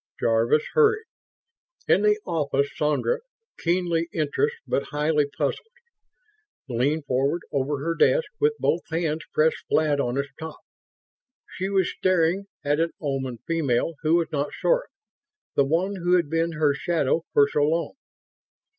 [0.19, 1.05] Jarvis hurried.
[1.87, 3.19] In the office Sandra,
[3.59, 5.67] keenly interest but highly puzzled,
[6.67, 10.57] leaned forward over her desk with both hands pressed flat on its top.
[11.51, 14.87] She was staring at an Oman female who was not Sora,
[15.55, 17.93] the one who had been her shadow for so long.